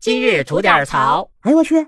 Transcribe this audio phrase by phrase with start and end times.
[0.00, 1.28] 今日吐点槽。
[1.42, 1.86] 哎呦我去！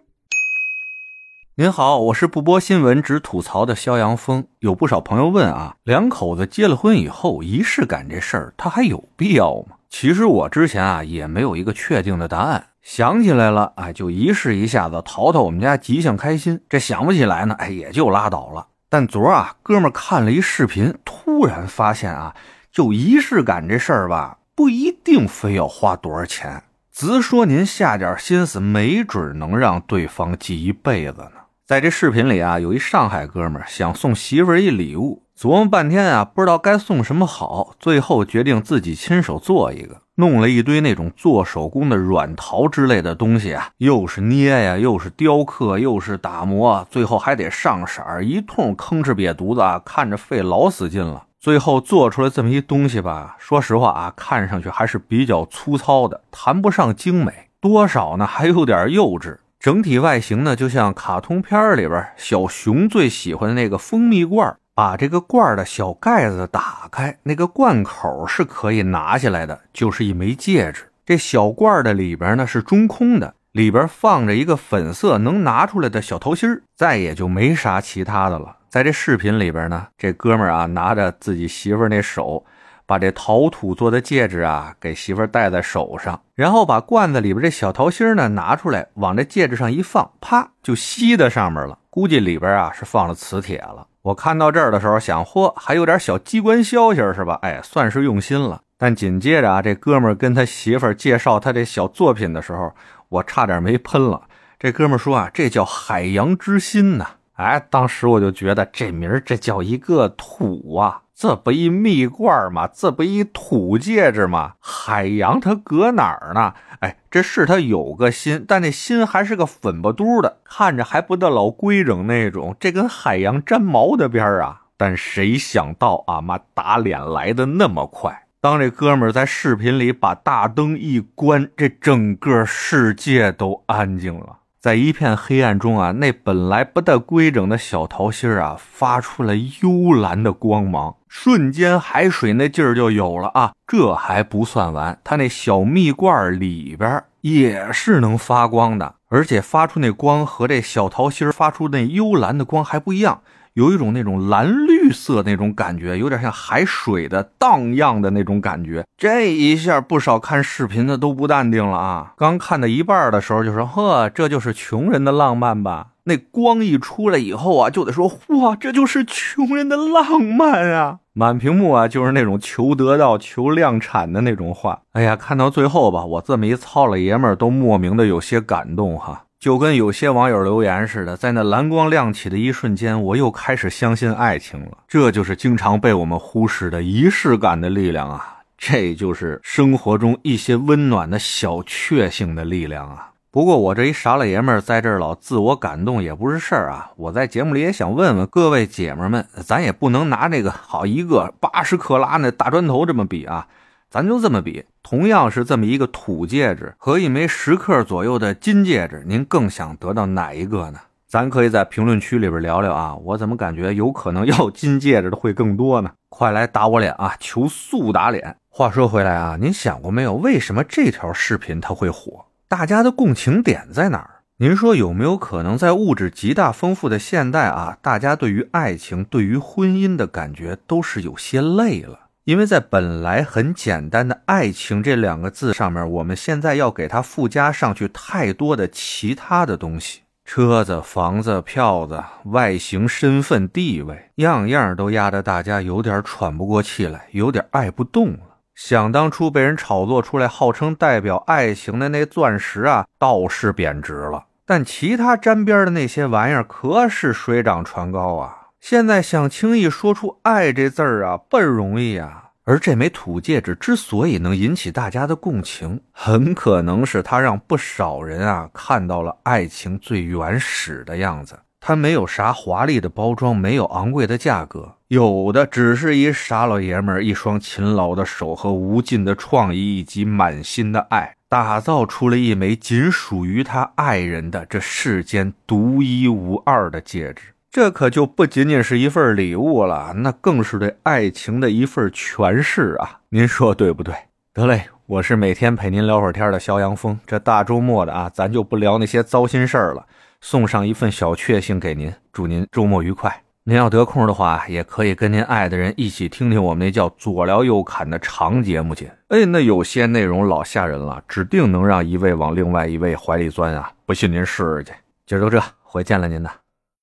[1.54, 4.46] 您好，我是不播新闻只吐槽的肖阳峰。
[4.58, 9.76] 有不少朋友问啊，两口子结了婚以后，仪式感这事儿，它还有必要吗？
[9.88, 18.66] 其实我之前啊也没有一个确定的答案，想起来了，哎，就仪式一下子，淘淘我们家吉祥开心；这想不起来呢，哎，也就拉倒了。
[18.90, 22.36] 但昨儿啊，哥们儿看了一视频，突然发现啊，
[22.70, 26.62] 就仪式感这事儿吧，不一定非要花多少钱，
[26.92, 31.30] 直说您下点心思，没准能让对方记一辈子呢。
[31.64, 51.24] 在这视频里啊，有一上海哥们想送媳妇一礼物，琢磨半天啊，不知道该送什么好，最后决定自己亲手做一个，弄了一堆那种做手工的软陶之类的东西啊，又是捏呀，又是雕刻，又是打磨，最后还得上色儿，一通吭哧瘪犊子啊，看着费老死劲了。
[51.40, 59.38] 最后做出来这么一东西吧，说实话啊，看上去还是比较粗糙的，谈不上精美，多少呢还有点幼稚。
[59.58, 70.90] 整体外形呢，就像卡通片里边小熊最喜欢的那个蜂蜜罐把这个罐的小盖子打开，那个罐口是可以拿下来的，就是一枚戒指。
[71.06, 78.56] 这小罐的里边呢是中空的，里边放着一个粉色能拿出来的小桃心再也就没啥其他的了。
[78.68, 82.44] 在这视频里边呢，这哥们儿啊拿着自己媳妇那手。
[82.84, 91.78] 把这陶土做的戒指啊，给媳妇戴在手上，然后把罐子里边这小桃心呢拿出来，往这戒指上一放，啪就吸在上面了。
[91.94, 93.86] 估计里边啊是放了磁铁了。
[94.00, 97.38] 我看到这儿的时候想，嚯，还有点小机关消息是吧？
[97.42, 98.62] 哎，算是用心了。
[98.78, 102.72] 但紧接着啊，这哥们跟他媳妇介绍他这小作品的时候，
[103.10, 104.22] 我差点没喷了。
[104.58, 107.06] 这哥们说啊，这叫海洋之心呐。
[107.34, 111.02] 哎，当时我就觉得这名儿这叫一个土啊。
[111.14, 112.66] 这不一蜜罐吗？
[112.66, 114.54] 这不一土戒指吗？
[114.60, 116.54] 海洋它搁哪儿呢？
[116.80, 122.56] 哎，这是它有个心，但那心还是个粉不嘟的，看着还不得老规整那种。
[122.58, 124.62] 这跟海洋粘毛的边儿啊！
[124.76, 128.26] 但谁想到啊妈打脸来的那么快？
[128.40, 134.38] 当这哥们儿在视频里把大灯一关，这整个世界都安静了。
[134.62, 143.54] 在一片黑暗中啊，那本来不大规整的小桃心啊，发出了幽蓝的光芒，瞬间海水那劲儿就有了啊！
[143.66, 153.20] 这还不算完，它那小蜜罐里边也是能发光的，而且发出那光和这小桃心发出那幽蓝的光还不一样。
[153.54, 158.84] 有一种那种蓝绿色那种感觉，有点像海水的荡漾的那种感觉。
[158.96, 162.14] 这一下，不少看视频的都不淡定了啊！
[162.16, 174.80] 刚看到一半的时候，就说：“呵，这就是穷人的浪漫吧？”那光一出来以后啊，就得说：“哇，这就是穷人的浪漫啊！”满屏幕啊，就是那种求得到、求量产的那种话。
[174.92, 179.26] 哎呀，看到最后吧，我这么一糙老爷们儿都莫名的有些感动哈。
[179.42, 184.78] 就跟有些网友留言似的，在那蓝光亮起的一瞬间，我又开始相信爱情了。
[184.86, 188.36] 这就是经常被我们忽视的仪式感的力量啊！
[188.56, 193.10] 这就是生活中一些温暖的小确幸的力量啊！
[193.32, 196.92] 不过我这一傻老爷们儿在这儿老自我感动也不是事儿啊！
[196.94, 203.48] 我在节目里也想问问各位姐们们，咱也不能拿那个好一个八十克拉那大砖头这么比啊！
[203.92, 210.78] 咱就这么比，同样是这么一个土戒指和一枚十克左右的金戒指，您更想得到哪一个呢？
[211.06, 212.96] 咱可以在评论区里边聊聊啊！
[212.96, 215.90] 我怎么感觉有可能要金戒指的会更多呢？
[216.08, 217.14] 快来打我脸啊！
[217.20, 218.34] 求速打脸！
[218.48, 222.24] 话说回来啊，您想过没有，为什么这条视频它会火？
[222.48, 224.22] 大家的共情点在哪儿？
[224.38, 232.01] 您说有没有可能在物质极大丰富的现代啊，大家对于爱情、对于婚姻的感觉都是有些累了？
[232.24, 248.18] 因为在本来很简单的“爱情”这两个字上面，我们现在要给它附加上去太多的其他的东西：车子、房子、票子、外形、身份、地位，样样都压得大家有点喘不过气来，有点爱不动了。
[248.54, 258.38] 想当初被人炒作出来，号称代表爱情的那钻石啊，倒是贬值了，但其他沾边的那些玩意儿可是水涨船高啊。
[258.60, 262.21] 现在想轻易说出“爱”这字儿啊，不容易啊。
[262.44, 271.38] 而这枚土戒指之所以能引起大家的共情，很可能是它让不少人啊看到了爱情最原始的样子。
[271.60, 287.32] 它没有啥华丽的包装，没有昂贵的价格，有的只是一傻老爷们儿一双勤劳的手和无尽的创意以及满心的爱，打造出了一枚仅属于他爱人的这世间独一无二的戒指。
[287.52, 293.00] 这可就不仅仅是一份礼物了，那更是对爱情的一份诠释啊！
[293.10, 293.94] 您说对不对？
[294.32, 294.64] 得嘞。
[294.86, 296.98] 我是每天陪您聊会儿天的肖阳峰。
[297.06, 299.84] 这大周末的啊，咱就不聊那些糟心事儿了，
[300.22, 303.22] 送上一份小确幸给您，祝您周末愉快。
[303.44, 308.90] 您要得空的话，也可以跟您爱的人一起听听我们那叫左聊右侃的长节目去。
[309.08, 313.70] 哎，那有些内容老吓人了，指定能让一位往另外一位怀里钻啊！
[313.84, 314.72] 不信您试试去。
[315.04, 316.30] 今儿就这，回见了您呐。